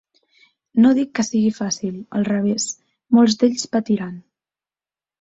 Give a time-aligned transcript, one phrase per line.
[0.85, 2.69] No dic que sigui fàcil, al revés,
[3.19, 4.21] molts d’ells patiran.